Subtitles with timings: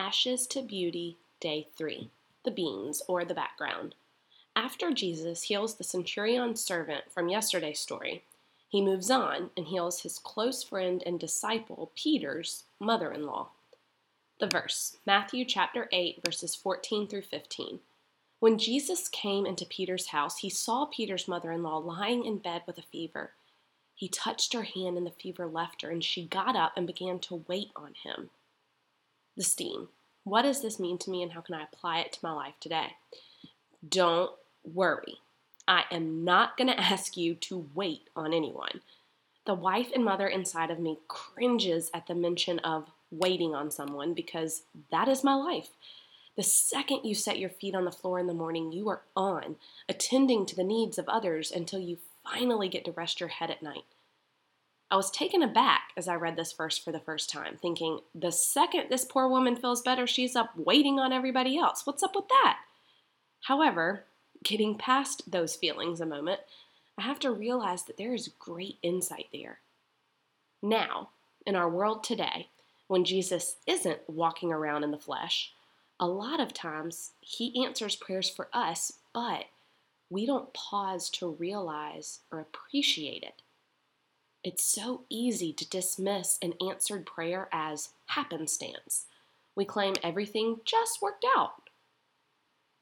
[0.00, 2.08] Ashes to Beauty, Day 3
[2.44, 3.94] The Beans, or the Background.
[4.56, 8.24] After Jesus heals the centurion's servant from yesterday's story,
[8.66, 13.50] he moves on and heals his close friend and disciple, Peter's mother in law.
[14.38, 17.80] The verse, Matthew chapter 8, verses 14 through 15.
[18.38, 22.62] When Jesus came into Peter's house, he saw Peter's mother in law lying in bed
[22.66, 23.32] with a fever.
[23.94, 27.18] He touched her hand, and the fever left her, and she got up and began
[27.18, 28.30] to wait on him
[29.36, 29.88] the steam.
[30.24, 32.54] What does this mean to me and how can I apply it to my life
[32.60, 32.96] today?
[33.86, 34.32] Don't
[34.64, 35.18] worry.
[35.66, 38.80] I am not going to ask you to wait on anyone.
[39.46, 44.14] The wife and mother inside of me cringes at the mention of waiting on someone
[44.14, 45.70] because that is my life.
[46.36, 49.56] The second you set your feet on the floor in the morning, you are on,
[49.88, 53.62] attending to the needs of others until you finally get to rest your head at
[53.62, 53.84] night.
[54.90, 58.32] I was taken aback as I read this verse for the first time, thinking, the
[58.32, 61.86] second this poor woman feels better, she's up waiting on everybody else.
[61.86, 62.58] What's up with that?
[63.42, 64.04] However,
[64.42, 66.40] getting past those feelings a moment,
[66.98, 69.60] I have to realize that there is great insight there.
[70.60, 71.10] Now,
[71.46, 72.48] in our world today,
[72.88, 75.52] when Jesus isn't walking around in the flesh,
[76.00, 79.44] a lot of times he answers prayers for us, but
[80.10, 83.42] we don't pause to realize or appreciate it.
[84.42, 89.04] It's so easy to dismiss an answered prayer as happenstance.
[89.54, 91.68] We claim everything just worked out.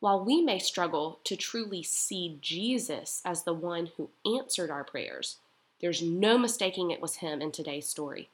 [0.00, 5.36] While we may struggle to truly see Jesus as the one who answered our prayers,
[5.80, 8.30] there's no mistaking it was him in today's story.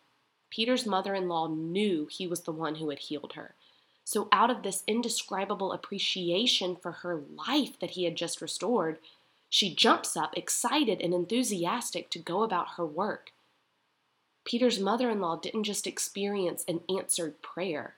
[0.49, 3.55] Peter's mother in law knew he was the one who had healed her.
[4.03, 8.99] So, out of this indescribable appreciation for her life that he had just restored,
[9.51, 13.33] she jumps up, excited and enthusiastic, to go about her work.
[14.45, 17.97] Peter's mother in law didn't just experience an answered prayer,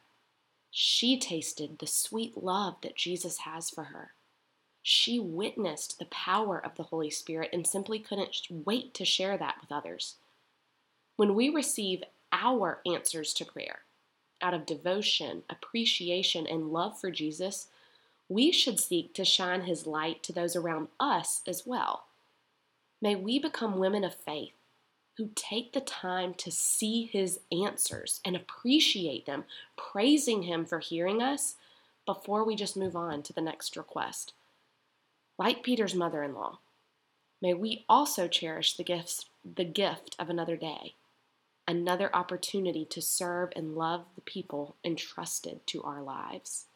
[0.74, 4.14] she tasted the sweet love that Jesus has for her.
[4.82, 9.56] She witnessed the power of the Holy Spirit and simply couldn't wait to share that
[9.60, 10.16] with others.
[11.16, 13.80] When we receive our answers to prayer
[14.40, 17.68] out of devotion, appreciation, and love for Jesus,
[18.28, 22.04] we should seek to shine his light to those around us as well.
[23.00, 24.52] May we become women of faith
[25.18, 29.44] who take the time to see his answers and appreciate them,
[29.76, 31.56] praising him for hearing us
[32.06, 34.32] before we just move on to the next request.
[35.38, 36.58] Like Peter's mother in law,
[37.40, 40.94] may we also cherish the, gifts, the gift of another day,
[41.68, 46.66] another opportunity to serve and love the people entrusted to our lives.